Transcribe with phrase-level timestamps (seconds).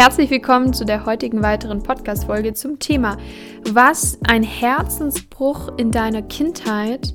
[0.00, 3.18] herzlich willkommen zu der heutigen weiteren Podcast-Folge zum Thema,
[3.70, 7.12] was ein Herzensbruch in deiner Kindheit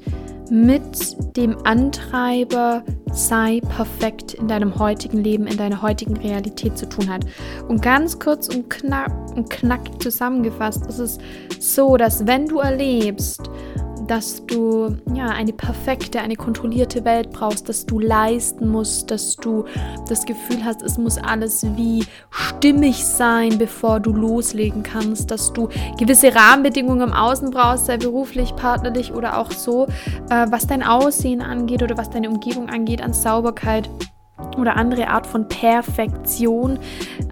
[0.51, 7.09] mit dem Antreiber sei perfekt in deinem heutigen Leben, in deiner heutigen Realität zu tun
[7.09, 7.25] hat.
[7.67, 11.18] Und ganz kurz und knack, und knack zusammengefasst ist es
[11.60, 13.50] so, dass wenn du erlebst,
[14.08, 19.66] dass du ja eine perfekte, eine kontrollierte Welt brauchst, dass du leisten musst, dass du
[20.08, 25.70] das Gefühl hast, es muss alles wie stimmig sein, bevor du loslegen kannst, dass du
[25.98, 29.88] gewisse Rahmenbedingungen im Außen brauchst, sei beruflich, partnerlich oder auch so,
[30.29, 33.90] äh, was dein Aussehen angeht oder was deine Umgebung angeht an Sauberkeit
[34.57, 36.80] oder andere Art von Perfektion,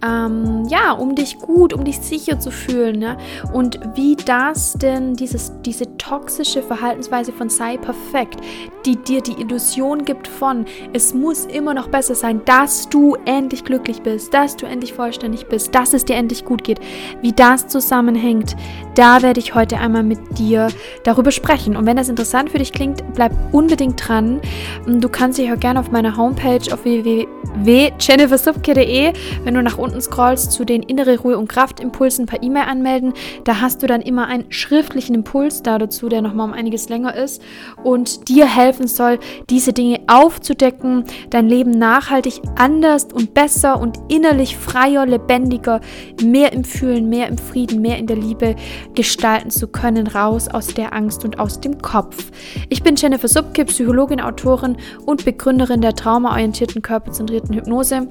[0.06, 3.00] ähm, ja, um dich gut, um dich sicher zu fühlen.
[3.00, 3.18] Ne?
[3.52, 8.40] Und wie das denn, dieses, diese toxische Verhaltensweise von sei perfekt,
[8.86, 13.64] die dir die Illusion gibt von, es muss immer noch besser sein, dass du endlich
[13.64, 16.80] glücklich bist, dass du endlich vollständig bist, dass es dir endlich gut geht,
[17.22, 18.56] wie das zusammenhängt,
[18.96, 20.68] da werde ich heute einmal mit dir
[21.04, 21.76] darüber sprechen.
[21.76, 24.40] Und wenn das interessant für dich klingt, bleib unbedingt dran.
[24.86, 29.14] Du kannst dich auch gerne auf meiner Homepage auf www.jennifersubke.de,
[29.44, 33.14] wenn du nach unten scrollst, zu den innere Ruhe und Kraftimpulsen per E-Mail anmelden.
[33.44, 37.16] Da hast du dann immer einen schriftlichen Impuls da dazu, der nochmal um einiges länger
[37.16, 37.42] ist
[37.84, 44.58] und dir helfen soll, diese Dinge aufzudecken, dein Leben nachhaltig anders und besser und innerlich
[44.58, 45.82] freier, lebendiger,
[46.24, 48.56] mehr im Fühlen, mehr im Frieden, mehr in der Liebe
[48.94, 52.32] gestalten zu können, raus aus der Angst und aus dem Kopf.
[52.70, 58.08] Ich bin Jennifer Subke, Psychologin, Autorin und Begründerin der traumaorientierten, körperzentrierten Hypnose.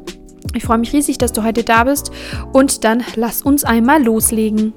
[0.55, 2.11] Ich freue mich riesig, dass du heute da bist
[2.53, 4.73] und dann lass uns einmal loslegen.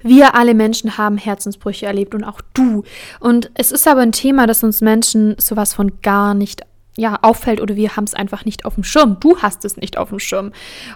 [0.00, 2.82] Wir alle Menschen haben Herzensbrüche erlebt und auch du.
[3.20, 6.62] Und es ist aber ein Thema, das uns Menschen sowas von gar nicht
[6.98, 9.18] ja, auffällt oder wir haben es einfach nicht auf dem Schirm.
[9.20, 10.50] Du hast es nicht auf dem Schirm.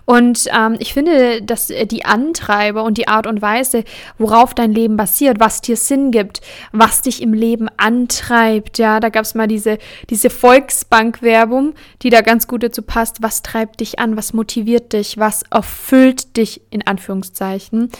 [0.05, 3.85] Und ähm, ich finde, dass äh, die Antreiber und die Art und Weise,
[4.18, 6.40] worauf dein Leben basiert, was dir Sinn gibt,
[6.73, 9.79] was dich im Leben antreibt, ja, da gab es mal diese,
[10.11, 13.23] diese Volksbank-Werbung, die da ganz gut dazu passt.
[13.23, 14.17] Was treibt dich an?
[14.17, 15.19] Was motiviert dich?
[15.19, 17.90] Was erfüllt dich in Anführungszeichen?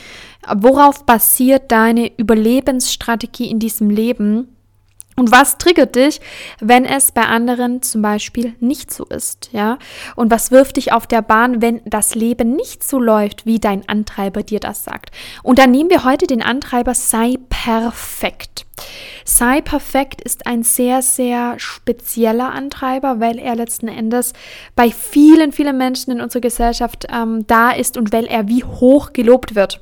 [0.53, 4.49] Worauf basiert deine Überlebensstrategie in diesem Leben?
[5.17, 6.21] Und was triggert dich,
[6.59, 9.79] wenn es bei anderen zum Beispiel nicht so ist, ja?
[10.17, 13.87] Und was wirft dich auf der Bahn, wenn das Leben nicht so läuft, wie dein
[13.89, 15.11] Antreiber dir das sagt?
[15.43, 18.65] Und dann nehmen wir heute den Antreiber sei perfekt.
[19.25, 24.33] Sei perfekt ist ein sehr, sehr spezieller Antreiber, weil er letzten Endes
[24.75, 29.13] bei vielen, vielen Menschen in unserer Gesellschaft ähm, da ist und weil er wie hoch
[29.13, 29.81] gelobt wird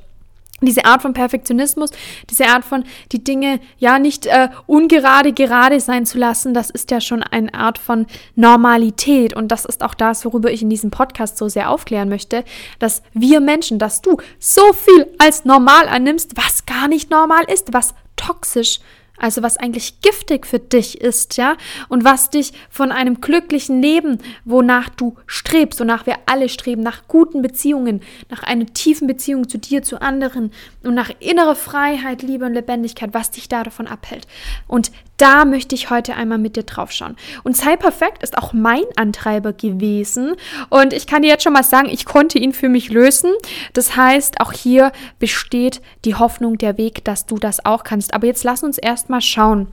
[0.67, 1.91] diese Art von Perfektionismus,
[2.29, 6.91] diese Art von die Dinge ja nicht äh, ungerade gerade sein zu lassen, das ist
[6.91, 8.05] ja schon eine Art von
[8.35, 9.35] Normalität.
[9.35, 12.43] Und das ist auch das, worüber ich in diesem Podcast so sehr aufklären möchte,
[12.79, 17.73] dass wir Menschen, dass du so viel als normal annimmst, was gar nicht normal ist,
[17.73, 18.79] was toxisch
[19.21, 21.55] also was eigentlich giftig für dich ist, ja,
[21.89, 27.07] und was dich von einem glücklichen Leben, wonach du strebst, wonach wir alle streben, nach
[27.07, 30.51] guten Beziehungen, nach einer tiefen Beziehung zu dir, zu anderen
[30.83, 34.27] und nach innerer Freiheit, Liebe und Lebendigkeit, was dich da davon abhält.
[34.67, 37.15] Und da möchte ich heute einmal mit dir drauf schauen.
[37.43, 40.35] Und sei perfekt ist auch mein Antreiber gewesen.
[40.69, 43.31] Und ich kann dir jetzt schon mal sagen, ich konnte ihn für mich lösen.
[43.73, 48.15] Das heißt, auch hier besteht die Hoffnung, der Weg, dass du das auch kannst.
[48.15, 49.67] Aber jetzt lass uns erstmal schauen.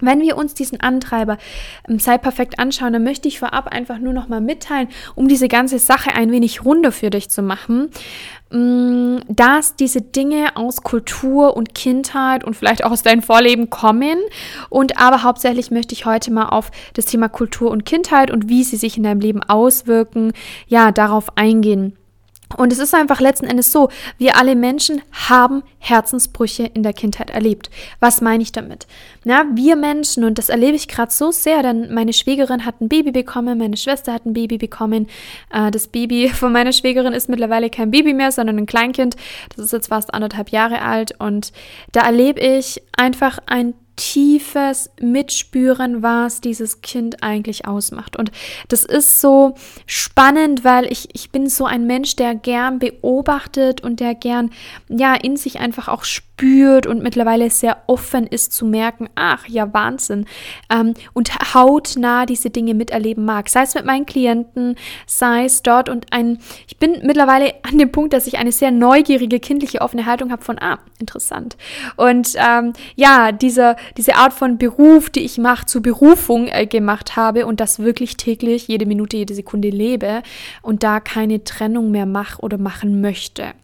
[0.00, 1.38] Wenn wir uns diesen Antreiber
[1.88, 5.48] ähm, sei perfekt anschauen, dann möchte ich vorab einfach nur noch mal mitteilen, um diese
[5.48, 7.90] ganze Sache ein wenig runder für dich zu machen,
[8.50, 14.18] mm, dass diese Dinge aus Kultur und Kindheit und vielleicht auch aus deinem Vorleben kommen.
[14.68, 18.64] Und aber hauptsächlich möchte ich heute mal auf das Thema Kultur und Kindheit und wie
[18.64, 20.32] sie sich in deinem Leben auswirken,
[20.68, 21.96] ja, darauf eingehen.
[22.56, 27.30] Und es ist einfach letzten Endes so, wir alle Menschen haben Herzensbrüche in der Kindheit
[27.30, 27.70] erlebt.
[28.00, 28.86] Was meine ich damit?
[29.24, 32.88] Na, wir Menschen, und das erlebe ich gerade so sehr, denn meine Schwägerin hat ein
[32.88, 35.08] Baby bekommen, meine Schwester hat ein Baby bekommen.
[35.52, 39.16] Äh, das Baby von meiner Schwägerin ist mittlerweile kein Baby mehr, sondern ein Kleinkind.
[39.54, 41.14] Das ist jetzt fast anderthalb Jahre alt.
[41.18, 41.52] Und
[41.92, 48.16] da erlebe ich einfach ein tiefes Mitspüren, was dieses Kind eigentlich ausmacht.
[48.16, 48.30] Und
[48.68, 49.56] das ist so
[49.86, 54.50] spannend, weil ich, ich bin so ein Mensch, der gern beobachtet und der gern
[54.88, 59.46] ja in sich einfach auch spürt spürt und mittlerweile sehr offen ist zu merken, ach
[59.48, 60.24] ja, Wahnsinn.
[60.70, 63.48] Ähm, und hautnah diese Dinge miterleben mag.
[63.48, 64.76] Sei es mit meinen Klienten,
[65.06, 66.38] sei es dort und ein,
[66.68, 70.44] ich bin mittlerweile an dem Punkt, dass ich eine sehr neugierige, kindliche, offene Haltung habe
[70.44, 71.56] von, ah, interessant.
[71.96, 77.16] Und ähm, ja, diese, diese Art von Beruf, die ich mache, zur Berufung äh, gemacht
[77.16, 80.22] habe und das wirklich täglich, jede Minute, jede Sekunde lebe
[80.62, 83.54] und da keine Trennung mehr mache oder machen möchte.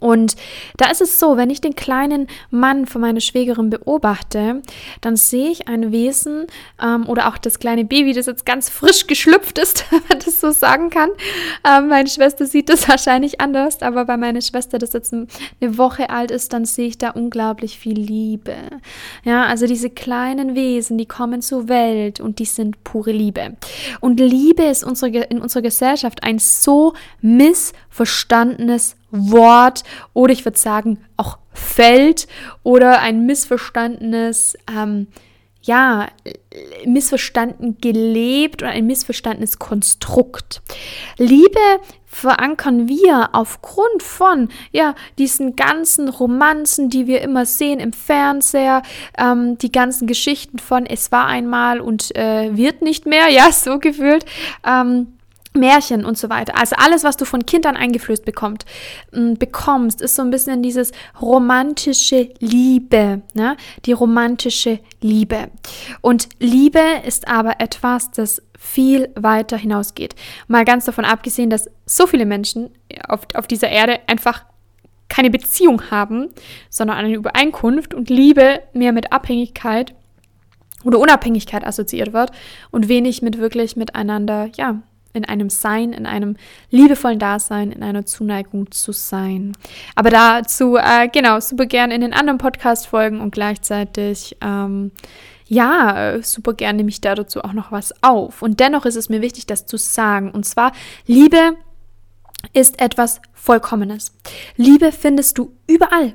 [0.00, 0.34] Und
[0.76, 4.62] da ist es so, wenn ich den kleinen Mann von meiner Schwägerin beobachte,
[5.00, 6.46] dann sehe ich ein Wesen
[6.82, 10.40] ähm, oder auch das kleine Baby, das jetzt ganz frisch geschlüpft ist, wenn man das
[10.40, 11.10] so sagen kann.
[11.64, 16.10] Ähm, meine Schwester sieht das wahrscheinlich anders, aber bei meiner Schwester, das jetzt eine Woche
[16.10, 18.56] alt ist, dann sehe ich da unglaublich viel Liebe.
[19.24, 23.56] Ja, also diese kleinen Wesen, die kommen zur Welt und die sind pure Liebe.
[24.00, 30.98] Und Liebe ist unsere, in unserer Gesellschaft ein so missverstandenes Wort oder ich würde sagen
[31.16, 32.26] auch Feld
[32.62, 35.08] oder ein missverstandenes, ähm,
[35.62, 36.06] ja,
[36.84, 40.62] missverstanden gelebt oder ein missverstandenes Konstrukt.
[41.18, 41.58] Liebe
[42.04, 48.82] verankern wir aufgrund von ja diesen ganzen Romanzen, die wir immer sehen im Fernseher,
[49.18, 53.78] ähm, die ganzen Geschichten von es war einmal und äh, wird nicht mehr, ja so
[53.78, 54.24] gefühlt.
[54.66, 55.15] Ähm,
[55.56, 56.58] Märchen und so weiter.
[56.58, 58.64] Also alles, was du von Kindern eingeflößt bekommt,
[59.10, 63.56] bekommst, ist so ein bisschen dieses romantische Liebe, ne?
[63.84, 65.50] Die romantische Liebe.
[66.00, 70.14] Und Liebe ist aber etwas, das viel weiter hinausgeht.
[70.48, 72.70] Mal ganz davon abgesehen, dass so viele Menschen
[73.08, 74.44] auf, auf dieser Erde einfach
[75.08, 76.28] keine Beziehung haben,
[76.68, 79.94] sondern eine Übereinkunft und Liebe mehr mit Abhängigkeit
[80.84, 82.30] oder Unabhängigkeit assoziiert wird
[82.70, 84.82] und wenig mit wirklich miteinander, ja,
[85.16, 86.36] in einem Sein, in einem
[86.70, 89.52] liebevollen Dasein, in einer Zuneigung zu sein.
[89.94, 94.92] Aber dazu, äh, genau, super gern in den anderen Podcast-Folgen und gleichzeitig, ähm,
[95.48, 98.42] ja, super gern nehme ich da dazu auch noch was auf.
[98.42, 100.30] Und dennoch ist es mir wichtig, das zu sagen.
[100.30, 100.72] Und zwar,
[101.06, 101.56] Liebe
[102.52, 104.12] ist etwas Vollkommenes.
[104.56, 106.14] Liebe findest du überall.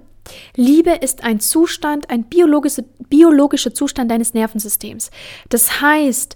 [0.55, 5.11] Liebe ist ein Zustand, ein biologischer, biologischer Zustand deines Nervensystems.
[5.49, 6.35] Das heißt,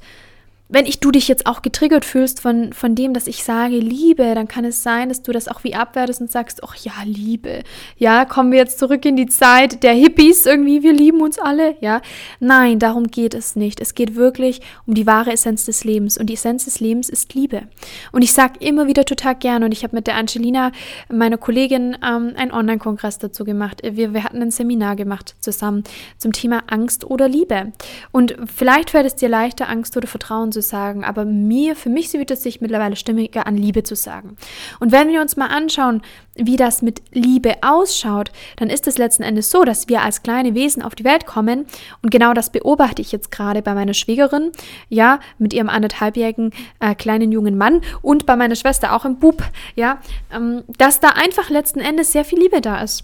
[0.68, 4.34] wenn ich du dich jetzt auch getriggert fühlst von, von dem, dass ich sage Liebe,
[4.34, 7.62] dann kann es sein, dass du das auch wie abwertest und sagst, ach ja, Liebe.
[7.98, 11.76] Ja, kommen wir jetzt zurück in die Zeit der Hippies irgendwie, wir lieben uns alle,
[11.82, 12.02] ja.
[12.40, 13.80] Nein, darum geht es nicht.
[13.80, 17.36] Es geht wirklich um die wahre Essenz des Lebens und die Essenz des Lebens ist
[17.36, 17.64] Liebe.
[18.12, 20.72] Und ich sage immer wieder total gerne und ich habe mit der Angelina,
[21.12, 23.82] meiner Kollegin, ähm, einen Online-Kongress dazu gemacht.
[23.84, 25.84] Wir, wir hatten ein Seminar gemacht zusammen
[26.18, 27.72] zum Thema Angst oder Liebe.
[28.12, 32.14] Und vielleicht fällt es dir leichter, Angst oder Vertrauen zu sagen, aber mir, für mich
[32.14, 34.38] wird es sich mittlerweile stimmiger an Liebe zu sagen.
[34.80, 36.02] Und wenn wir uns mal anschauen,
[36.36, 40.56] wie das mit Liebe ausschaut, dann ist es letzten Endes so, dass wir als kleine
[40.56, 41.66] Wesen auf die Welt kommen
[42.02, 44.52] und genau das beobachte ich jetzt gerade bei meiner Schwägerin,
[44.88, 49.44] ja, mit ihrem anderthalbjährigen äh, kleinen jungen Mann und bei meiner Schwester auch im Bub,
[49.76, 50.00] ja,
[50.34, 53.04] ähm, dass da einfach letzten Endes sehr viel Liebe da ist.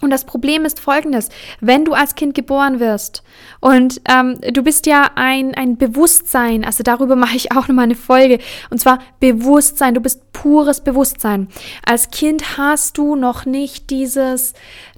[0.00, 1.28] Und das Problem ist folgendes,
[1.60, 3.22] wenn du als Kind geboren wirst
[3.60, 7.96] und ähm, du bist ja ein, ein Bewusstsein, also darüber mache ich auch nochmal eine
[7.96, 8.38] Folge,
[8.70, 11.48] und zwar Bewusstsein, du bist pures Bewusstsein.
[11.84, 14.54] Als Kind hast du noch nicht dieses,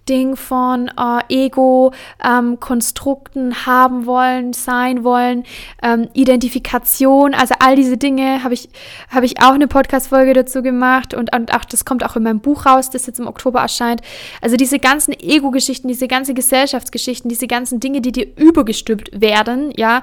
[0.08, 5.44] Ding von äh, Ego-Konstrukten ähm, haben wollen, sein wollen,
[5.82, 8.68] ähm, Identifikation, also all diese Dinge habe ich,
[9.10, 12.40] hab ich auch eine Podcast-Folge dazu gemacht und, und auch das kommt auch in meinem
[12.40, 14.00] Buch raus, das jetzt im Oktober erscheint.
[14.40, 20.02] Also diese ganzen Ego-Geschichten, diese ganzen Gesellschaftsgeschichten, diese ganzen Dinge, die dir übergestülpt werden, ja,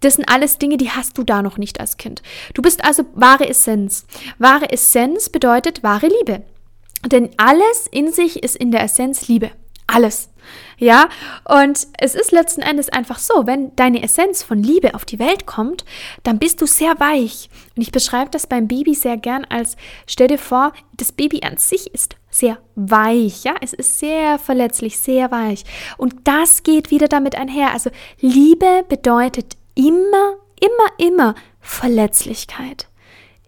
[0.00, 2.22] das sind alles Dinge, die hast du da noch nicht als Kind.
[2.52, 4.06] Du bist also wahre Essenz.
[4.38, 6.42] Wahre Essenz bedeutet wahre Liebe.
[7.06, 9.50] Denn alles in sich ist in der Essenz Liebe.
[9.86, 10.30] Alles.
[10.76, 11.08] Ja,
[11.44, 15.46] und es ist letzten Endes einfach so, wenn deine Essenz von Liebe auf die Welt
[15.46, 15.84] kommt,
[16.22, 17.48] dann bist du sehr weich.
[17.76, 21.56] Und ich beschreibe das beim Baby sehr gern als, stell dir vor, das Baby an
[21.56, 25.64] sich ist sehr weich, ja, es ist sehr verletzlich, sehr weich.
[25.96, 27.72] Und das geht wieder damit einher.
[27.72, 32.88] Also Liebe bedeutet immer, immer, immer Verletzlichkeit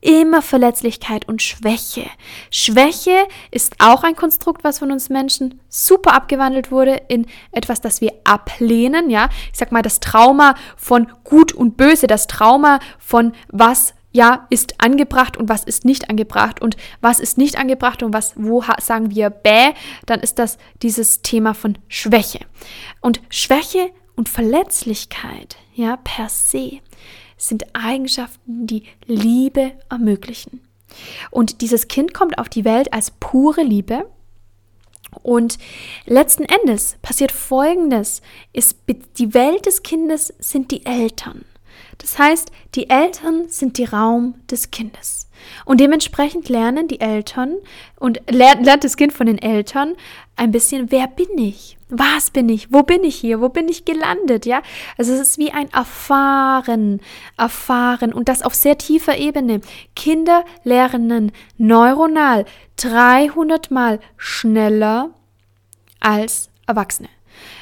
[0.06, 2.08] immer Verletzlichkeit und Schwäche.
[2.50, 8.00] Schwäche ist auch ein Konstrukt, was von uns Menschen super abgewandelt wurde in etwas, das
[8.00, 9.28] wir ablehnen, ja.
[9.52, 14.76] Ich sag mal, das Trauma von gut und böse, das Trauma von was ja, ist
[14.78, 19.10] angebracht und was ist nicht angebracht und was ist nicht angebracht und was, wo sagen
[19.10, 19.75] wir bäh,
[20.06, 22.40] dann ist das dieses Thema von Schwäche.
[23.02, 26.80] Und Schwäche und Verletzlichkeit, ja, per se
[27.37, 30.61] sind Eigenschaften, die Liebe ermöglichen.
[31.31, 34.07] Und dieses Kind kommt auf die Welt als pure Liebe
[35.23, 35.59] Und
[36.05, 38.78] letzten Endes passiert Folgendes, ist,
[39.19, 41.45] die Welt des Kindes sind die Eltern.
[41.99, 45.25] Das heißt, die Eltern sind die Raum des Kindes.
[45.64, 47.56] Und dementsprechend lernen die Eltern
[47.98, 49.94] und lernt, lernt das Kind von den Eltern
[50.36, 51.76] ein bisschen, wer bin ich?
[51.88, 52.72] Was bin ich?
[52.72, 53.40] Wo bin ich hier?
[53.40, 54.44] Wo bin ich gelandet?
[54.44, 54.62] Ja,
[54.98, 57.00] also es ist wie ein Erfahren,
[57.36, 59.60] Erfahren und das auf sehr tiefer Ebene.
[59.94, 62.44] Kinder lernen neuronal
[62.76, 65.10] 300 Mal schneller
[66.00, 67.08] als Erwachsene.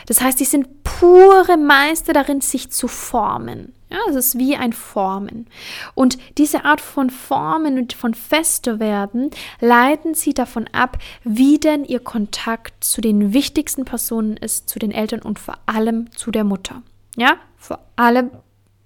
[0.07, 3.75] Das heißt, sie sind pure Meister darin, sich zu formen.
[3.95, 5.47] Ja, es ist wie ein Formen.
[5.95, 11.85] Und diese Art von Formen und von fester werden, leiten sie davon ab, wie denn
[11.85, 16.43] ihr Kontakt zu den wichtigsten Personen ist, zu den Eltern und vor allem zu der
[16.43, 16.83] Mutter.
[17.15, 18.31] Ja, vor allem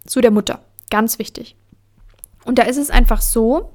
[0.07, 0.61] zu der Mutter.
[0.91, 1.57] Ganz wichtig.
[2.45, 3.71] Und da ist es einfach so,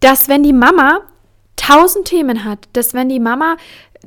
[0.00, 1.00] dass wenn die Mama
[1.56, 3.56] tausend Themen hat, dass wenn die Mama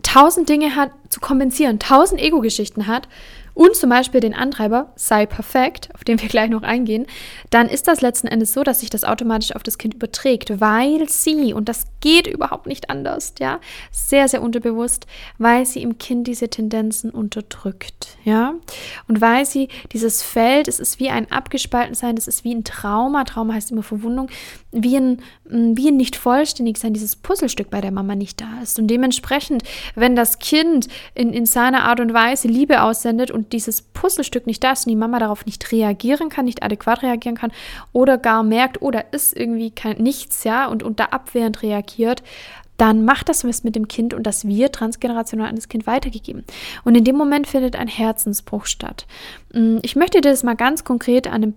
[0.03, 3.07] tausend Dinge hat zu kompensieren, tausend Ego-Geschichten hat
[3.53, 7.05] und zum Beispiel den Antreiber sei perfekt, auf den wir gleich noch eingehen,
[7.49, 11.07] dann ist das letzten Endes so, dass sich das automatisch auf das Kind überträgt, weil
[11.09, 13.59] sie, und das geht überhaupt nicht anders, ja,
[13.91, 15.05] sehr, sehr unterbewusst,
[15.37, 18.55] weil sie im Kind diese Tendenzen unterdrückt, ja,
[19.07, 23.23] und weil sie dieses Feld, es ist wie ein Abgespaltensein, es ist wie ein Trauma,
[23.23, 24.29] Trauma heißt immer Verwundung,
[24.71, 28.79] wie ein, wie ein nicht vollständig sein, dieses Puzzlestück bei der Mama nicht da ist.
[28.79, 29.63] Und dementsprechend,
[29.95, 34.47] wenn das Kind in, in seiner Art und Weise Liebe aussendet und und dieses Puzzlestück
[34.47, 37.51] nicht da ist und die Mama darauf nicht reagieren kann, nicht adäquat reagieren kann
[37.91, 42.23] oder gar merkt, oh, da ist irgendwie kein, nichts, ja, und, und da abwehrend reagiert,
[42.77, 46.43] dann macht das was mit dem Kind und das wird transgenerational an das Kind weitergegeben.
[46.83, 49.05] Und in dem Moment findet ein Herzensbruch statt.
[49.53, 51.53] Mm, ich möchte dir das mal ganz konkret an einem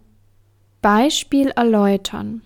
[0.83, 2.43] Beispiel erläutern.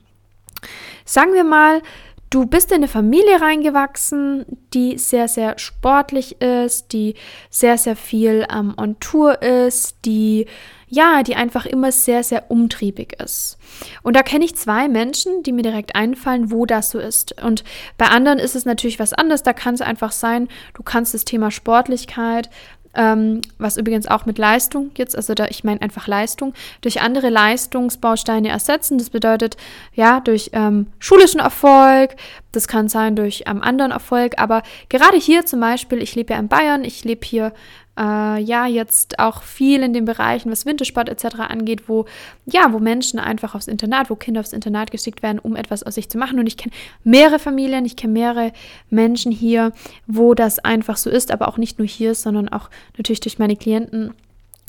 [1.05, 1.83] Sagen wir mal,
[2.31, 7.17] Du bist in eine Familie reingewachsen, die sehr, sehr sportlich ist, die
[7.51, 10.47] sehr, sehr viel ähm, on Tour ist, die
[10.91, 13.59] ja, die einfach immer sehr, sehr umtriebig ist.
[14.03, 17.41] Und da kenne ich zwei Menschen, die mir direkt einfallen, wo das so ist.
[17.43, 17.63] Und
[17.97, 19.45] bei anderen ist es natürlich was anderes.
[19.45, 22.51] Da kann es einfach sein, du kannst das Thema Sportlichkeit
[22.95, 27.31] ähm, was übrigens auch mit Leistung jetzt, also da, ich meine einfach Leistung, durch andere
[27.31, 28.99] Leistungsbausteine ersetzen.
[28.99, 29.57] Das bedeutet,
[29.95, 32.17] ja, durch ähm, schulischen Erfolg,
[32.53, 36.39] das kann sein durch ähm, anderen Erfolg, aber gerade hier zum Beispiel, ich lebe ja
[36.41, 37.53] in Bayern, ich lebe hier
[38.01, 41.41] äh, ja jetzt auch viel in den Bereichen, was Wintersport etc.
[41.41, 42.07] angeht, wo
[42.47, 45.95] ja, wo Menschen einfach aufs Internat, wo Kinder aufs Internat geschickt werden, um etwas aus
[45.95, 46.39] sich zu machen.
[46.39, 48.53] Und ich kenne mehrere Familien, ich kenne mehrere
[48.89, 49.73] Menschen hier,
[50.07, 53.57] wo das einfach so ist, aber auch nicht nur hier, sondern auch natürlich durch meine
[53.57, 54.15] Klienten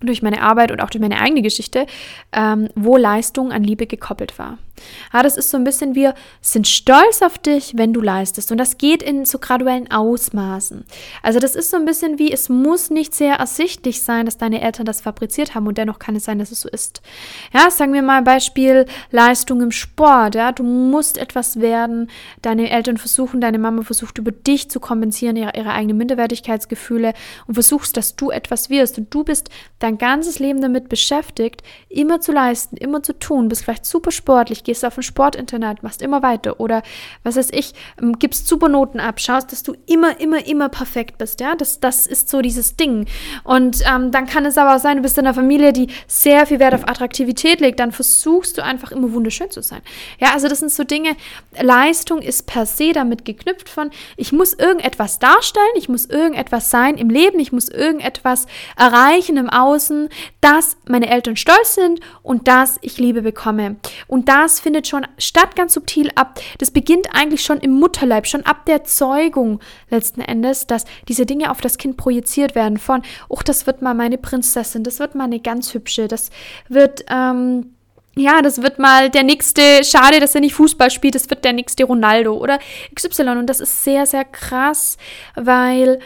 [0.03, 1.85] durch meine Arbeit und auch durch meine eigene Geschichte,
[2.31, 4.57] ähm, wo Leistung an Liebe gekoppelt war.
[5.13, 8.51] Ja, das ist so ein bisschen, wir sind stolz auf dich, wenn du leistest.
[8.51, 10.85] Und das geht in so graduellen Ausmaßen.
[11.21, 14.61] Also das ist so ein bisschen wie, es muss nicht sehr ersichtlich sein, dass deine
[14.61, 17.01] Eltern das fabriziert haben und dennoch kann es sein, dass es so ist.
[17.53, 20.35] Ja, sagen wir mal Beispiel Leistung im Sport.
[20.35, 22.09] Ja, du musst etwas werden.
[22.41, 27.13] Deine Eltern versuchen, deine Mama versucht über dich zu kompensieren, ihre, ihre eigenen Minderwertigkeitsgefühle
[27.47, 28.97] und versuchst, dass du etwas wirst.
[28.97, 33.63] Und du bist dein ganzes Leben damit beschäftigt, immer zu leisten, immer zu tun, bist
[33.63, 36.81] vielleicht super sportlich, gehst auf ein Sportinternat, machst immer weiter oder
[37.23, 41.17] was weiß ich, ähm, gibst super Noten ab, schaust, dass du immer, immer, immer perfekt
[41.17, 43.05] bist, ja, das, das ist so dieses Ding.
[43.43, 46.45] Und ähm, dann kann es aber auch sein, du bist in einer Familie, die sehr
[46.45, 49.81] viel Wert auf Attraktivität legt, dann versuchst du einfach immer wunderschön zu sein.
[50.21, 51.17] Ja, also das sind so Dinge,
[51.61, 56.95] Leistung ist per se damit geknüpft von, ich muss irgendetwas darstellen, ich muss irgendetwas sein
[56.95, 58.45] im Leben, ich muss irgendetwas
[58.77, 60.07] erreichen im außen,
[60.39, 63.75] dass meine Eltern stolz sind und dass ich Liebe bekomme.
[64.07, 66.39] Und das findet schon statt ganz subtil ab.
[66.59, 71.51] Das beginnt eigentlich schon im Mutterleib, schon ab der Zeugung letzten Endes, dass diese Dinge
[71.51, 75.25] auf das Kind projiziert werden von, oh, das wird mal meine Prinzessin, das wird mal
[75.25, 76.29] eine ganz hübsche, das
[76.69, 77.73] wird, ähm,
[78.15, 81.53] ja, das wird mal der nächste, schade, dass er nicht Fußball spielt, das wird der
[81.53, 82.59] nächste Ronaldo oder
[82.93, 83.29] XY.
[83.37, 84.97] Und das ist sehr, sehr krass,
[85.35, 85.99] weil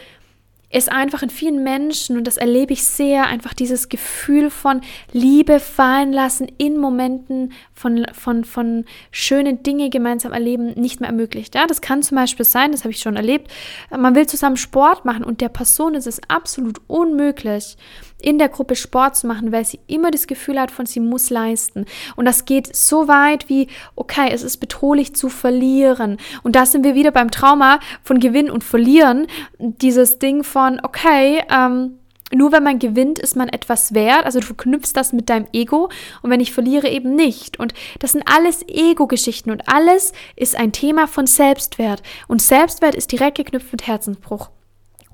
[0.70, 4.80] ist einfach in vielen Menschen, und das erlebe ich sehr, einfach dieses Gefühl von
[5.12, 11.54] Liebe fallen lassen in Momenten von, von, von schönen Dinge gemeinsam erleben nicht mehr ermöglicht.
[11.54, 13.50] Ja, das kann zum Beispiel sein, das habe ich schon erlebt,
[13.90, 17.76] man will zusammen Sport machen und der Person ist es absolut unmöglich,
[18.20, 21.30] in der Gruppe Sport zu machen, weil sie immer das Gefühl hat von, sie muss
[21.30, 21.84] leisten.
[22.16, 26.16] Und das geht so weit wie, okay, es ist bedrohlich zu verlieren.
[26.42, 29.26] Und da sind wir wieder beim Trauma von Gewinn und Verlieren.
[29.58, 31.98] Dieses Ding von, okay, ähm,
[32.34, 34.24] nur wenn man gewinnt, ist man etwas wert.
[34.24, 35.90] Also du knüpfst das mit deinem Ego
[36.22, 37.60] und wenn ich verliere, eben nicht.
[37.60, 42.02] Und das sind alles Ego-Geschichten und alles ist ein Thema von Selbstwert.
[42.26, 44.50] Und Selbstwert ist direkt geknüpft mit Herzensbruch.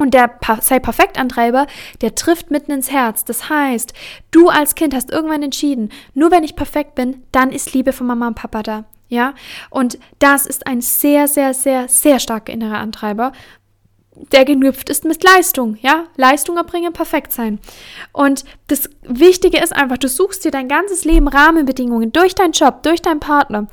[0.03, 0.33] Und der
[0.63, 1.69] sei perfekt Antreiber,
[2.01, 3.25] der trifft mitten ins Herz.
[3.25, 3.93] Das heißt,
[4.33, 8.09] du als Kind hast irgendwann entschieden, nur wenn ich perfekt bin, dann ist Liebe von
[8.09, 8.85] Mama und Papa da.
[9.07, 9.35] Ja,
[9.71, 13.31] und das ist ein sehr, sehr, sehr, sehr starker innerer Antreiber,
[14.15, 16.05] der genüpft ist mit Leistung, ja?
[16.17, 17.59] Leistung erbringen, perfekt sein.
[18.13, 22.83] Und das Wichtige ist einfach, du suchst dir dein ganzes Leben Rahmenbedingungen durch deinen Job,
[22.83, 23.69] durch deinen Partner,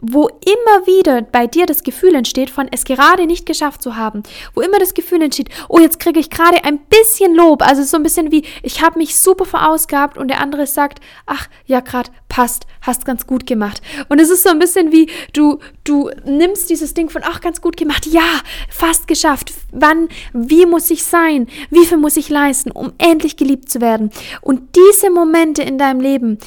[0.00, 4.22] wo immer wieder bei dir das Gefühl entsteht, von es gerade nicht geschafft zu haben,
[4.54, 7.96] wo immer das Gefühl entsteht, oh, jetzt kriege ich gerade ein bisschen Lob, also so
[7.98, 12.10] ein bisschen wie, ich habe mich super verausgabt und der andere sagt, ach, ja, gerade
[12.28, 13.82] passt, hast ganz gut gemacht.
[14.08, 17.60] Und es ist so ein bisschen wie, du, du nimmst dieses Ding von, ach, ganz
[17.60, 18.22] gut gemacht, ja,
[18.70, 23.70] fast geschafft, wann, wie muss ich sein, wie viel muss ich leisten, um endlich geliebt
[23.70, 24.10] zu werden.
[24.40, 26.38] Und diese Momente in deinem Leben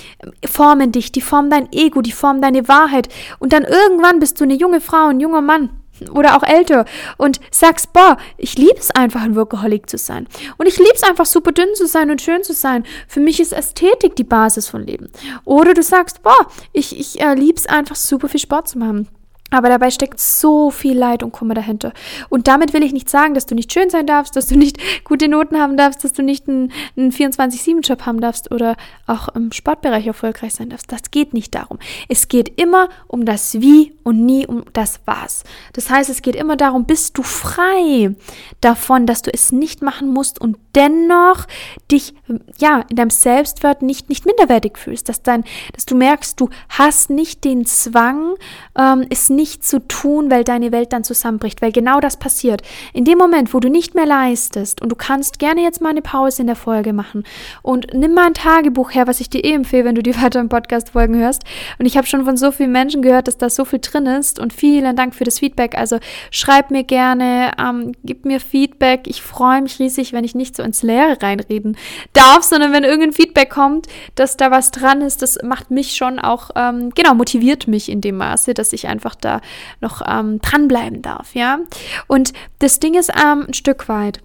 [0.44, 3.10] formen dich, die formen dein Ego, die formen deine Wahrheit.
[3.38, 5.70] Und dann irgendwann bist du eine junge Frau, ein junger Mann
[6.12, 6.86] oder auch älter
[7.18, 10.27] und sagst, boah, ich liebe es einfach, ein Workaholic zu sein.
[10.58, 12.84] Und ich liebe es einfach, super dünn zu sein und schön zu sein.
[13.08, 15.10] Für mich ist Ästhetik die Basis von Leben.
[15.46, 19.08] Oder du sagst, boah, ich, ich äh, liebe es einfach, super viel Sport zu machen.
[19.52, 21.94] Aber dabei steckt so viel Leid und Kummer dahinter.
[22.30, 24.80] Und damit will ich nicht sagen, dass du nicht schön sein darfst, dass du nicht
[25.04, 28.75] gute Noten haben darfst, dass du nicht einen, einen 24-7-Job haben darfst oder
[29.06, 30.92] auch im Sportbereich erfolgreich sein darfst.
[30.92, 31.78] Das geht nicht darum.
[32.10, 35.44] Es geht immer um das Wie und nie um das Was.
[35.74, 38.16] Das heißt, es geht immer darum, bist du frei
[38.62, 41.46] davon, dass du es nicht machen musst und dennoch
[41.91, 42.13] dich
[42.58, 47.10] ja in deinem Selbstwert nicht, nicht minderwertig fühlst, dass, dein, dass du merkst, du hast
[47.10, 48.36] nicht den Zwang,
[48.77, 52.62] ähm, es nicht zu tun, weil deine Welt dann zusammenbricht, weil genau das passiert.
[52.94, 56.01] In dem Moment, wo du nicht mehr leistest und du kannst gerne jetzt mal eine
[56.01, 57.24] Pause in der Folge machen
[57.62, 60.50] und nimm mal ein Tagebuch her, was ich dir eh empfehle, wenn du die weiteren
[60.50, 61.44] Podcast-Folgen hörst.
[61.77, 64.39] Und ich habe schon von so vielen Menschen gehört, dass da so viel drin ist
[64.39, 65.77] und vielen Dank für das Feedback.
[65.77, 66.00] Also
[66.32, 69.08] schreib mir gerne, ähm, gib mir Feedback.
[69.08, 71.77] Ich freue mich riesig, wenn ich nicht so ins Leere reinreden
[72.13, 76.19] darf, sondern wenn irgendein Feedback kommt, dass da was dran ist, das macht mich schon
[76.19, 79.41] auch, ähm, genau, motiviert mich in dem Maße, dass ich einfach da
[79.81, 81.60] noch ähm, dranbleiben darf, ja.
[82.07, 84.19] Und das Ding ist ähm, ein Stück weit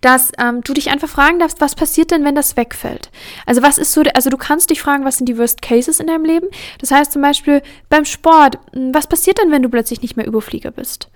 [0.00, 3.10] dass ähm, du dich einfach fragen darfst, was passiert denn, wenn das wegfällt?
[3.46, 6.06] Also was ist so, also du kannst dich fragen, was sind die Worst Cases in
[6.06, 6.48] deinem Leben?
[6.78, 10.26] Das heißt zum Beispiel beim Sport, hm, was passiert denn, wenn du plötzlich nicht mehr
[10.26, 11.08] Überflieger bist?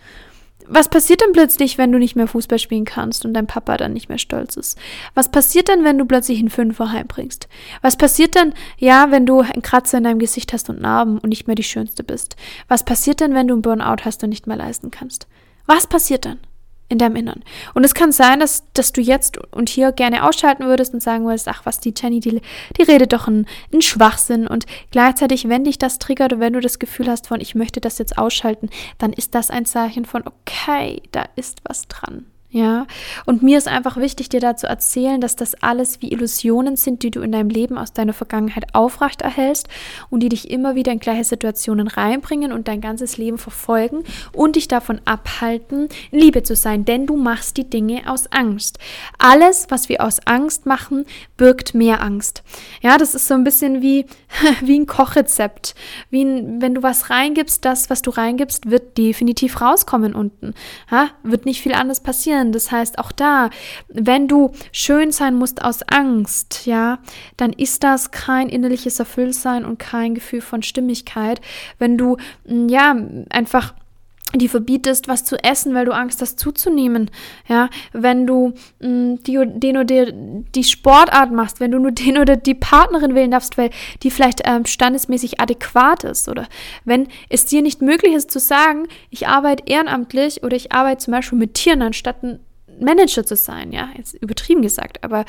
[0.67, 3.93] Was passiert denn plötzlich, wenn du nicht mehr Fußball spielen kannst und dein Papa dann
[3.93, 4.79] nicht mehr stolz ist?
[5.15, 7.49] Was passiert denn, wenn du plötzlich einen Fünfer heimbringst?
[7.83, 11.29] Was passiert denn, ja, wenn du einen Kratzer in deinem Gesicht hast und Narben und
[11.29, 12.37] nicht mehr die Schönste bist?
[12.69, 15.27] Was passiert denn, wenn du einen Burnout hast und nicht mehr leisten kannst?
[15.67, 16.39] Was passiert dann?
[16.89, 17.43] In deinem Innern.
[17.75, 21.25] Und es kann sein, dass, dass du jetzt und hier gerne ausschalten würdest und sagen
[21.25, 22.41] würdest, ach was, die Jenny, die,
[22.77, 24.47] die redet doch ein, ein Schwachsinn.
[24.47, 27.81] Und gleichzeitig, wenn dich das triggert und wenn du das Gefühl hast von, ich möchte
[27.81, 28.69] das jetzt ausschalten,
[28.99, 32.27] dann ist das ein Zeichen von, okay, da ist was dran.
[32.55, 32.87] Ja,
[33.27, 37.11] und mir ist einfach wichtig, dir dazu erzählen, dass das alles wie Illusionen sind, die
[37.11, 39.67] du in deinem Leben aus deiner Vergangenheit aufrecht erhältst
[40.09, 44.55] und die dich immer wieder in gleiche Situationen reinbringen und dein ganzes Leben verfolgen und
[44.55, 48.79] dich davon abhalten, Liebe zu sein, denn du machst die Dinge aus Angst.
[49.19, 52.45] Alles, was wir aus Angst machen, birgt mehr Angst.
[52.83, 54.07] Ja, das ist so ein bisschen wie,
[54.61, 55.75] wie ein Kochrezept.
[56.11, 60.55] Wie ein, wenn du was reingibst, das, was du reingibst, wird definitiv rauskommen unten.
[60.89, 62.53] Ja, wird nicht viel anders passieren trainieren.
[62.53, 63.51] Das heißt, auch da,
[63.89, 66.99] wenn du schön sein musst aus Angst, ja,
[67.37, 71.41] dann ist das kein innerliches Erfülltsein und kein Gefühl von Stimmigkeit.
[71.79, 72.97] Wenn du, ja,
[73.31, 73.75] einfach
[74.39, 77.11] die verbietest, was zu essen, weil du Angst hast zuzunehmen.
[77.49, 82.19] Ja, wenn du mh, mm, die, den oder die Sportart machst, wenn du nur den
[82.19, 83.71] oder die Partnerin wählen darfst, weil
[84.03, 86.47] die vielleicht ähm, standesmäßig adäquat ist oder
[86.85, 91.13] wenn es dir nicht möglich ist zu sagen, ich arbeite ehrenamtlich oder ich arbeite zum
[91.13, 92.41] Beispiel mit Tieren anstatt ein
[92.81, 95.25] Manager zu sein, ja, jetzt übertrieben gesagt, aber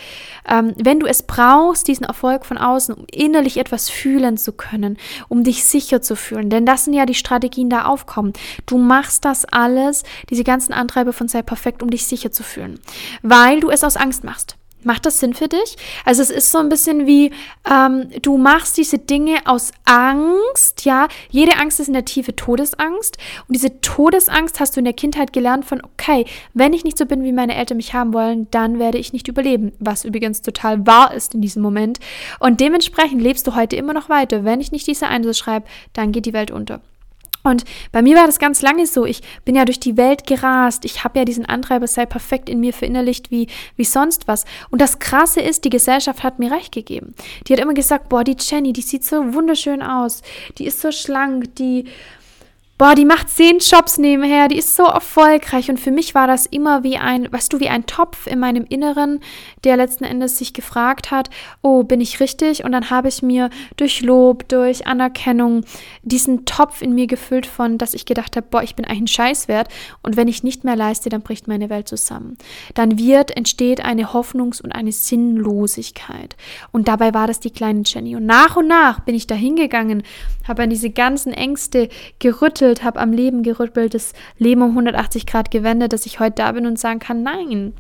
[0.48, 4.98] ähm, wenn du es brauchst, diesen Erfolg von außen, um innerlich etwas fühlen zu können,
[5.30, 8.34] um dich sicher zu fühlen, denn das sind ja die Strategien, da aufkommen.
[8.66, 12.80] Du machst das alles, diese ganzen Antreiber von sei perfekt, um dich sicher zu fühlen,
[13.22, 14.58] weil du es aus Angst machst.
[14.86, 15.78] Macht das Sinn für dich?
[16.06, 17.32] Also es ist so ein bisschen wie,
[17.70, 21.08] ähm, du machst diese Dinge aus Angst, ja.
[21.32, 23.18] Jede Angst ist in der Tiefe Todesangst.
[23.48, 27.08] Und diese Todesangst hast du in der Kindheit gelernt von, okay, wenn ich nicht so
[27.08, 29.72] bin, wie meine Eltern mich haben wollen, dann werde ich nicht überleben.
[29.80, 32.00] Was übrigens total wahr ist in diesem Moment.
[32.40, 34.44] Und dementsprechend lebst du heute immer noch weiter.
[34.44, 36.82] Wenn ich nicht diese Eins schreibe, dann geht die Welt unter.
[37.46, 39.06] Und bei mir war das ganz lange so.
[39.06, 40.84] Ich bin ja durch die Welt gerast.
[40.84, 44.46] Ich habe ja diesen Antreiber sei perfekt in mir verinnerlicht wie, wie sonst was.
[44.72, 47.14] Und das Krasse ist, die Gesellschaft hat mir recht gegeben.
[47.48, 50.24] Die hat immer gesagt, boah, die Jenny, die sieht so wunderschön aus.
[50.58, 51.86] Die ist so schlank, die
[52.78, 55.70] boah, die macht zehn Jobs nebenher, die ist so erfolgreich.
[55.70, 58.66] Und für mich war das immer wie ein, weißt du, wie ein Topf in meinem
[58.68, 59.22] Inneren,
[59.64, 61.30] der letzten Endes sich gefragt hat,
[61.62, 62.66] oh, bin ich richtig?
[62.66, 65.64] Und dann habe ich mir durch Lob, durch Anerkennung
[66.04, 69.08] diesen Topf in mir gefüllt von, dass ich gedacht habe, boah, ich bin eigentlich ein
[69.08, 69.70] Scheißwert.
[70.04, 72.38] Und wenn ich nicht mehr leiste, dann bricht meine Welt zusammen.
[72.74, 76.36] Dann wird, entsteht eine Hoffnungs- und eine Sinnlosigkeit.
[76.74, 78.18] Und dabei war das die kleine Jenny.
[78.18, 80.04] Und nach und nach bin ich da hingegangen,
[80.46, 85.26] habe an diese ganzen Ängste gerüttelt, gerüttelt, habe am Leben gerüttelt, das Leben um 180
[85.26, 87.74] Grad gewendet, dass ich heute da bin und sagen kann, nein.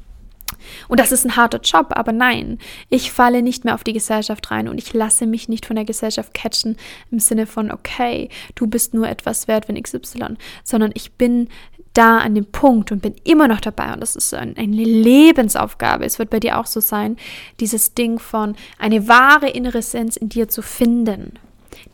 [0.87, 4.51] Und das ist ein harter Job, aber nein, ich falle nicht mehr auf die Gesellschaft
[4.51, 6.77] rein und ich lasse mich nicht von der Gesellschaft catchen
[7.11, 11.49] im Sinne von, okay, du bist nur etwas wert, wenn XY, sondern ich bin
[11.93, 16.05] da an dem Punkt und bin immer noch dabei und das ist ein, eine Lebensaufgabe.
[16.05, 17.17] Es wird bei dir auch so sein,
[17.59, 21.39] dieses Ding von eine wahre innere Essenz in dir zu finden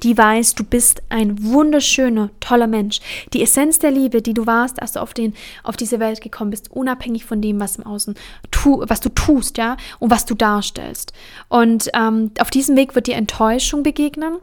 [0.04, 3.00] die weiß, du bist ein wunderschöner, toller Mensch.
[3.34, 6.52] Die Essenz der Liebe, die du warst, als du auf, den, auf diese Welt gekommen
[6.52, 8.15] bist, unabhängig von dem, was im Außen,
[8.52, 11.13] tu, was du tust, ja, und was du darstellst.
[11.50, 14.38] Und ähm, auf diesem Weg wird dir Enttäuschung begegnen.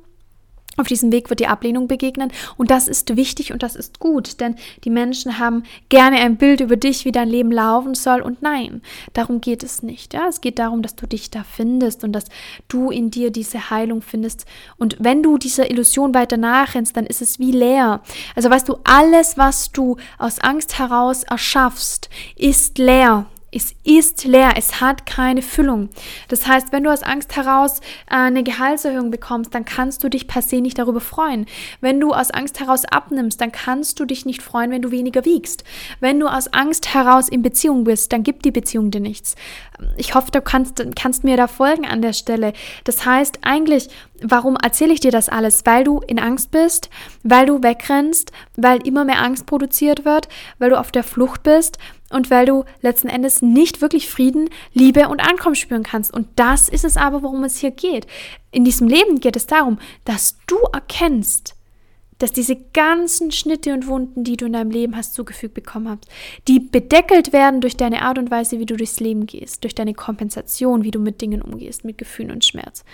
[0.78, 4.40] Auf diesem Weg wird die Ablehnung begegnen und das ist wichtig und das ist gut,
[4.40, 8.42] denn die Menschen haben gerne ein Bild über dich, wie dein Leben laufen soll und
[8.42, 8.80] nein,
[9.12, 10.14] darum geht es nicht.
[10.14, 10.28] Ja?
[10.28, 12.26] Es geht darum, dass du dich da findest und dass
[12.68, 17.22] du in dir diese Heilung findest und wenn du dieser Illusion weiter nachrennst, dann ist
[17.22, 18.00] es wie leer.
[18.34, 23.26] Also weißt du, alles, was du aus Angst heraus erschaffst, ist leer.
[23.50, 25.88] Es ist leer, es hat keine Füllung.
[26.28, 27.80] Das heißt, wenn du aus Angst heraus
[28.10, 31.46] äh, eine Gehaltserhöhung bekommst, dann kannst du dich per se nicht darüber freuen.
[31.80, 35.24] Wenn du aus Angst heraus abnimmst, dann kannst du dich nicht freuen, wenn du weniger
[35.24, 35.64] wiegst.
[35.98, 39.34] Wenn du aus Angst heraus in Beziehung bist, dann gibt die Beziehung dir nichts.
[39.96, 42.52] Ich hoffe, du kannst, kannst mir da folgen an der Stelle.
[42.84, 43.88] Das heißt, eigentlich,
[44.20, 45.64] warum erzähle ich dir das alles?
[45.64, 46.90] Weil du in Angst bist,
[47.22, 51.78] weil du wegrennst, weil immer mehr Angst produziert wird, weil du auf der Flucht bist
[52.10, 56.12] und weil du letzten Endes nicht wirklich Frieden, Liebe und Ankommen spüren kannst.
[56.12, 58.06] Und das ist es aber, worum es hier geht.
[58.50, 61.54] In diesem Leben geht es darum, dass du erkennst,
[62.18, 66.06] dass diese ganzen Schnitte und Wunden, die du in deinem Leben hast, zugefügt bekommen hast,
[66.48, 69.94] die bedeckelt werden durch deine Art und Weise, wie du durchs Leben gehst, durch deine
[69.94, 72.84] Kompensation, wie du mit Dingen umgehst, mit Gefühlen und Schmerz,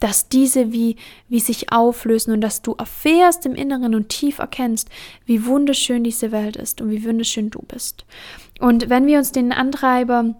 [0.00, 0.96] dass diese wie,
[1.28, 4.88] wie sich auflösen und dass du erfährst im Inneren und tief erkennst,
[5.26, 8.04] wie wunderschön diese Welt ist und wie wunderschön du bist.
[8.60, 10.34] Und wenn wir uns den Antreiber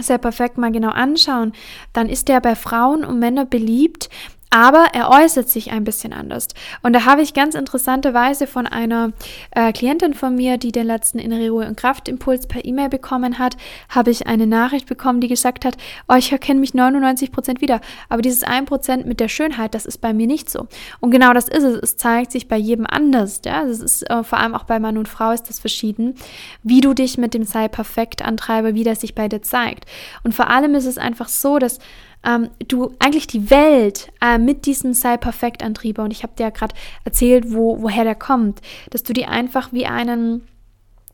[0.00, 1.52] sehr perfekt mal genau anschauen,
[1.92, 4.08] dann ist der bei Frauen und Männern beliebt,
[4.54, 6.46] aber er äußert sich ein bisschen anders.
[6.80, 9.10] Und da habe ich ganz interessanterweise von einer
[9.50, 13.56] äh, Klientin von mir, die den letzten Innere Ruhe und Kraftimpuls per E-Mail bekommen hat,
[13.88, 15.76] habe ich eine Nachricht bekommen, die gesagt hat,
[16.08, 19.86] oh, ich erkenne mich 99 Prozent wieder, aber dieses 1 Prozent mit der Schönheit, das
[19.86, 20.68] ist bei mir nicht so.
[21.00, 21.74] Und genau das ist es.
[21.82, 23.40] Es zeigt sich bei jedem anders.
[23.44, 23.64] Ja?
[23.64, 26.14] Das ist äh, vor allem auch bei Mann und Frau ist das verschieden,
[26.62, 29.86] wie du dich mit dem Sei perfekt antreibe, wie das sich bei dir zeigt.
[30.22, 31.80] Und vor allem ist es einfach so, dass
[32.26, 36.44] ähm, du eigentlich die Welt äh, mit diesem Sei perfekt Antrieber und ich habe dir
[36.44, 38.60] ja gerade erzählt, wo, woher der kommt,
[38.90, 40.46] dass du die einfach wie einen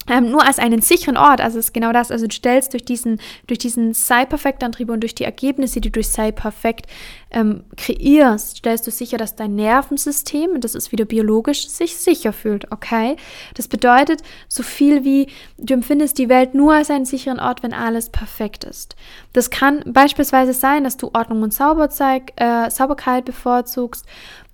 [0.08, 3.20] ähm, nur als einen sicheren Ort, also ist genau das, also du stellst durch diesen,
[3.46, 6.86] durch diesen Sei-Perfekt-Antrieb und durch die Ergebnisse, die du durch Sei-Perfekt
[7.30, 12.32] ähm, kreierst, stellst du sicher, dass dein Nervensystem, und das ist wieder biologisch, sich sicher
[12.32, 13.16] fühlt, okay?
[13.54, 17.74] Das bedeutet, so viel wie du empfindest die Welt nur als einen sicheren Ort, wenn
[17.74, 18.96] alles perfekt ist.
[19.34, 24.06] Das kann beispielsweise sein, dass du Ordnung und Sauberzeug, äh, Sauberkeit bevorzugst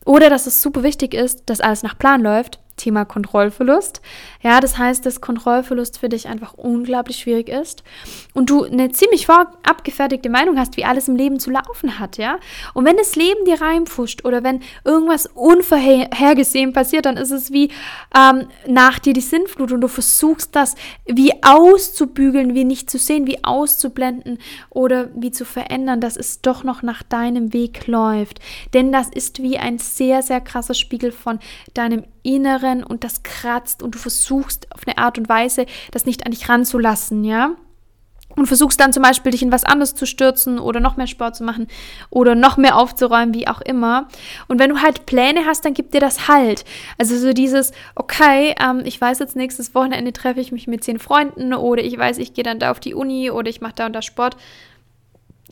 [0.04, 4.00] oder dass es super wichtig ist, dass alles nach Plan läuft Thema Kontrollverlust.
[4.42, 7.82] Ja, das heißt, dass Kontrollverlust für dich einfach unglaublich schwierig ist
[8.34, 12.38] und du eine ziemlich abgefertigte Meinung hast, wie alles im Leben zu laufen hat, ja.
[12.74, 17.70] Und wenn das Leben dir reinpfuscht oder wenn irgendwas unvorhergesehen passiert, dann ist es wie
[18.16, 20.74] ähm, nach dir die Sinnflut und du versuchst das
[21.06, 24.38] wie auszubügeln, wie nicht zu sehen, wie auszublenden
[24.70, 28.40] oder wie zu verändern, dass es doch noch nach deinem Weg läuft.
[28.74, 31.38] Denn das ist wie ein sehr, sehr krasser Spiegel von
[31.74, 36.26] deinem Inneren und das kratzt und du versuchst auf eine Art und Weise, das nicht
[36.26, 37.50] an dich ranzulassen, ja?
[38.34, 41.36] Und versuchst dann zum Beispiel dich in was anderes zu stürzen oder noch mehr Sport
[41.36, 41.68] zu machen
[42.10, 44.08] oder noch mehr aufzuräumen, wie auch immer.
[44.46, 46.66] Und wenn du halt Pläne hast, dann gibt dir das halt.
[46.98, 50.98] Also so dieses, okay, ähm, ich weiß jetzt nächstes Wochenende treffe ich mich mit zehn
[50.98, 53.86] Freunden oder ich weiß, ich gehe dann da auf die Uni oder ich mache da
[53.86, 54.36] und da Sport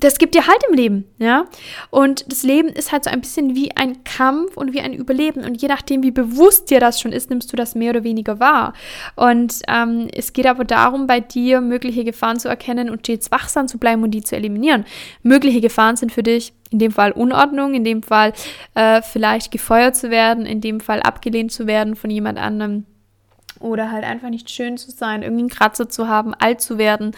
[0.00, 1.46] das gibt dir halt im Leben, ja.
[1.90, 5.44] Und das Leben ist halt so ein bisschen wie ein Kampf und wie ein Überleben.
[5.44, 8.40] Und je nachdem, wie bewusst dir das schon ist, nimmst du das mehr oder weniger
[8.40, 8.72] wahr.
[9.14, 13.68] Und ähm, es geht aber darum, bei dir mögliche Gefahren zu erkennen und stets wachsam
[13.68, 14.84] zu bleiben und die zu eliminieren.
[15.22, 18.32] Mögliche Gefahren sind für dich in dem Fall Unordnung, in dem Fall
[18.74, 22.84] äh, vielleicht gefeuert zu werden, in dem Fall abgelehnt zu werden von jemand anderem
[23.64, 27.12] oder halt einfach nicht schön zu sein, irgendwie einen Kratzer zu haben, alt zu werden.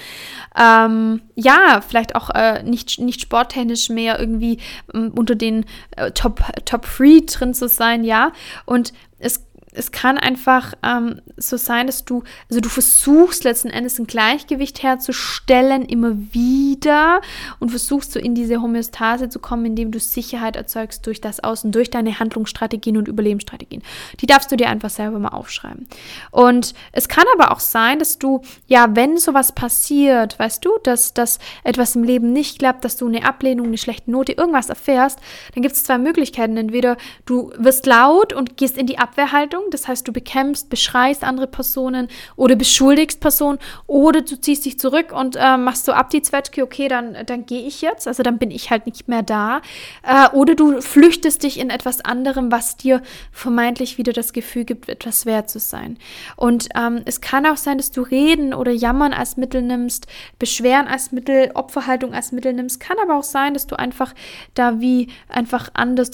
[0.58, 4.58] Ähm, ja, vielleicht auch äh, nicht, nicht sporttechnisch mehr irgendwie
[4.94, 8.32] ähm, unter den äh, Top, Top 3 drin zu sein, ja.
[8.64, 9.45] Und es
[9.76, 14.82] es kann einfach ähm, so sein, dass du, also du versuchst letzten Endes ein Gleichgewicht
[14.82, 17.20] herzustellen, immer wieder
[17.60, 21.72] und versuchst so in diese Homöostase zu kommen, indem du Sicherheit erzeugst durch das Außen,
[21.72, 23.82] durch deine Handlungsstrategien und Überlebensstrategien.
[24.20, 25.86] Die darfst du dir einfach selber mal aufschreiben.
[26.30, 31.12] Und es kann aber auch sein, dass du, ja, wenn sowas passiert, weißt du, dass,
[31.12, 35.18] dass etwas im Leben nicht klappt, dass du eine Ablehnung, eine schlechte Note, irgendwas erfährst,
[35.54, 36.56] dann gibt es zwei Möglichkeiten.
[36.56, 41.46] Entweder du wirst laut und gehst in die Abwehrhaltung, das heißt, du bekämpfst, beschreist andere
[41.46, 46.22] Personen oder beschuldigst Personen oder du ziehst dich zurück und äh, machst so ab die
[46.22, 49.60] Zwetschge, okay, dann, dann gehe ich jetzt, also dann bin ich halt nicht mehr da.
[50.02, 53.02] Äh, oder du flüchtest dich in etwas anderem, was dir
[53.32, 55.98] vermeintlich wieder das Gefühl gibt, etwas wert zu sein.
[56.36, 60.06] Und ähm, es kann auch sein, dass du Reden oder Jammern als Mittel nimmst,
[60.38, 62.80] Beschweren als Mittel, Opferhaltung als Mittel nimmst.
[62.80, 64.14] Kann aber auch sein, dass du einfach
[64.54, 66.10] da wie einfach anders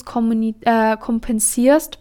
[0.61, 1.99] äh, kompensierst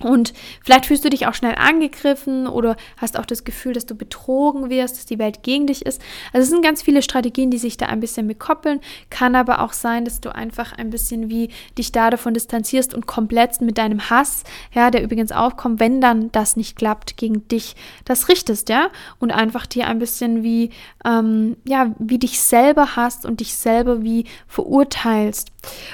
[0.00, 0.32] und
[0.64, 4.70] vielleicht fühlst du dich auch schnell angegriffen oder hast auch das Gefühl, dass du betrogen
[4.70, 6.00] wirst, dass die Welt gegen dich ist.
[6.32, 8.80] Also es sind ganz viele Strategien, die sich da ein bisschen bekoppeln.
[9.10, 13.06] Kann aber auch sein, dass du einfach ein bisschen wie dich da davon distanzierst und
[13.06, 17.76] komplett mit deinem Hass, ja, der übrigens aufkommt, wenn dann das nicht klappt, gegen dich
[18.04, 20.70] das richtest, ja, und einfach dir ein bisschen wie,
[21.04, 25.51] ähm, ja, wie dich selber hast und dich selber wie verurteilst.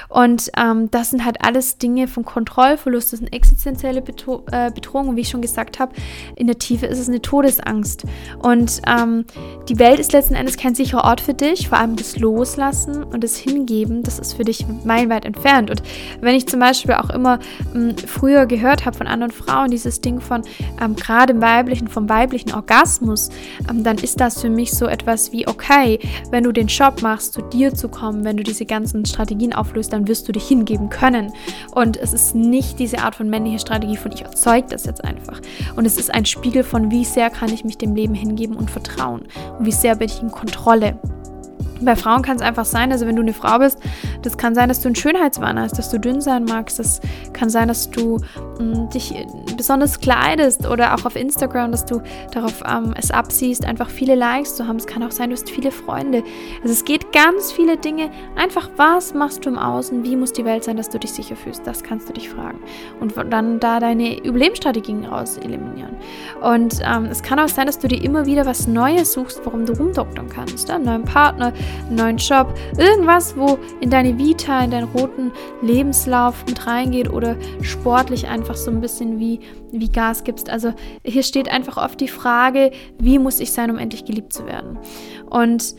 [0.09, 5.15] Und ähm, das sind halt alles Dinge von Kontrollverlust, das sind existenzielle Bedro äh, Bedrohungen.
[5.15, 5.93] Wie ich schon gesagt habe,
[6.35, 8.03] in der Tiefe ist es eine Todesangst.
[8.39, 9.25] Und ähm,
[9.67, 11.69] die Welt ist letzten Endes kein sicherer Ort für dich.
[11.69, 15.69] Vor allem das Loslassen und das Hingeben, das ist für dich meilenweit entfernt.
[15.69, 15.83] Und
[16.21, 17.39] wenn ich zum Beispiel auch immer
[17.73, 20.41] m, hm, früher gehört habe von anderen Frauen, dieses Ding von
[20.81, 23.29] ähm, gerade im weiblichen, vom weiblichen Orgasmus,
[23.69, 25.99] ähm, dann ist das für mich so etwas wie, okay,
[26.31, 29.93] wenn du den Job machst, zu dir zu kommen, wenn du diese ganzen Strategien auflöst,
[29.93, 31.33] dann wirst du dich hingeben können.
[31.71, 35.41] Und es ist nicht diese Art von männlicher Strategie von ich erzeuge das jetzt einfach.
[35.75, 38.71] Und es ist ein Spiegel von, wie sehr kann ich mich dem Leben hingeben und
[38.71, 39.23] vertrauen.
[39.57, 40.97] Und wie sehr bin ich in Kontrolle.
[41.81, 43.79] Bei Frauen kann es einfach sein, also wenn du eine Frau bist,
[44.21, 46.79] das kann sein, dass du einen Schönheitswahn hast, dass du dünn sein magst.
[46.79, 46.99] Das
[47.33, 48.19] kann sein, dass du
[48.59, 49.13] mh, mm, dich
[49.55, 54.55] besonders kleidest oder auch auf Instagram, dass du darauf ähm, es absiehst, einfach viele Likes
[54.55, 54.77] zu haben.
[54.77, 56.23] Es kann auch sein, du hast viele Freunde.
[56.61, 58.09] Also es geht ganz viele Dinge.
[58.35, 60.03] Einfach, was machst du im Außen?
[60.03, 61.65] Wie muss die Welt sein, dass du dich sicher fühlst?
[61.65, 62.59] Das kannst du dich fragen.
[62.99, 65.95] Und dann da deine Überlebensstrategien raus eliminieren.
[66.41, 69.65] Und ähm, es kann auch sein, dass du dir immer wieder was Neues suchst, warum
[69.65, 70.69] du rumdoktern kannst.
[70.69, 70.75] Ja?
[70.75, 71.53] Einen neuen Partner,
[71.87, 77.35] einen neuen Job, irgendwas, wo in deine Vita, in deinen roten Lebenslauf mit reingeht oder
[77.61, 79.39] sportlich einfach so ein bisschen wie,
[79.71, 80.49] wie Gas gibst.
[80.49, 84.45] Also hier steht einfach oft die Frage, wie muss ich sein, um endlich geliebt zu
[84.45, 84.77] werden?
[85.29, 85.75] Und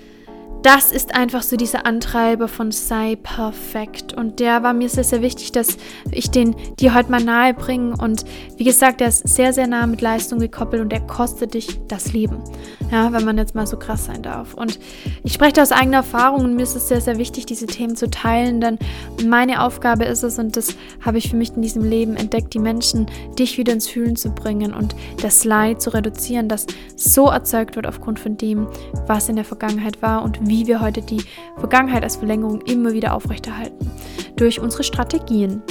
[0.63, 4.13] das ist einfach so dieser Antreiber von sei perfekt.
[4.13, 5.79] Und der war mir sehr, sehr wichtig, dass
[6.11, 7.97] ich den dir heute mal nahe bringe.
[7.97, 8.25] Und
[8.57, 12.13] wie gesagt, der ist sehr, sehr nah mit Leistung gekoppelt und der kostet dich das
[12.13, 12.43] Leben.
[12.91, 14.55] Ja, wenn man jetzt mal so krass sein darf.
[14.55, 14.79] Und
[15.23, 18.11] ich spreche aus eigener Erfahrung und mir ist es sehr, sehr wichtig, diese Themen zu
[18.11, 18.79] teilen, denn
[19.27, 22.59] meine Aufgabe ist es, und das habe ich für mich in diesem Leben entdeckt, die
[22.59, 23.07] Menschen
[23.39, 27.87] dich wieder ins Fühlen zu bringen und das Leid zu reduzieren, das so erzeugt wird
[27.87, 28.67] aufgrund von dem,
[29.07, 31.23] was in der Vergangenheit war und wie wir heute die
[31.59, 33.91] Vergangenheit als Verlängerung immer wieder aufrechterhalten.
[34.37, 35.63] Durch unsere Strategien.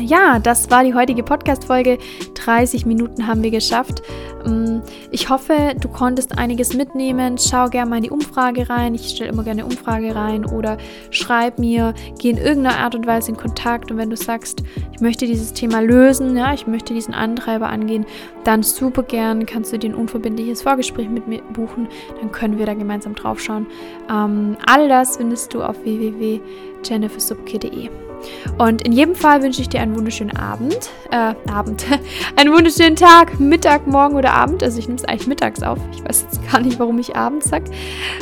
[0.00, 1.98] Ja, das war die heutige Podcast-Folge.
[2.34, 4.02] 30 Minuten haben wir geschafft.
[4.44, 4.80] Mm,
[5.10, 7.38] ich hoffe, du konntest einiges mitnehmen.
[7.38, 8.94] Schau gerne mal in die Umfrage rein.
[8.94, 10.76] Ich stelle immer gerne eine Umfrage rein oder
[11.10, 13.90] schreib mir, geh in irgendeiner Art und Weise in Kontakt.
[13.90, 18.04] Und wenn du sagst, ich möchte dieses Thema lösen, ja, ich möchte diesen Antreiber angehen,
[18.44, 21.88] dann super gern kannst du dir ein unverbindliches Vorgespräch mit mir buchen.
[22.20, 23.66] Dann können wir da gemeinsam drauf schauen.
[24.10, 28.11] Ähm, all das findest du auf www.jennifersubke.de.
[28.58, 31.84] Und in jedem Fall wünsche ich dir einen wunderschönen Abend, äh, Abend,
[32.36, 34.62] einen wunderschönen Tag, Mittag, Morgen oder Abend.
[34.62, 35.78] Also ich nehme es eigentlich mittags auf.
[35.92, 37.70] Ich weiß jetzt gar nicht, warum ich abends sage.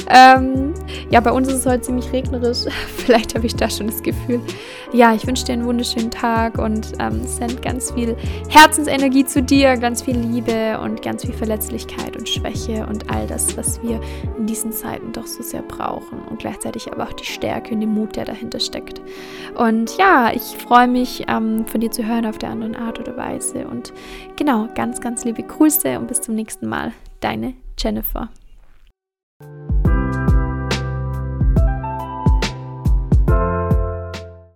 [0.09, 0.75] Ähm,
[1.11, 2.65] ja, bei uns ist es heute ziemlich regnerisch.
[2.97, 4.41] Vielleicht habe ich da schon das Gefühl.
[4.93, 8.17] Ja, ich wünsche dir einen wunderschönen Tag und ähm, send ganz viel
[8.49, 13.57] Herzensenergie zu dir, ganz viel Liebe und ganz viel Verletzlichkeit und Schwäche und all das,
[13.57, 14.01] was wir
[14.37, 17.95] in diesen Zeiten doch so sehr brauchen und gleichzeitig aber auch die Stärke und den
[17.95, 19.01] Mut, der dahinter steckt.
[19.99, 23.67] Ja, ich freue mich, ähm, von dir zu hören auf der anderen Art oder Weise.
[23.67, 23.93] Und
[24.37, 26.93] genau, ganz, ganz liebe Grüße und bis zum nächsten Mal.
[27.21, 28.31] Deine Jennifer.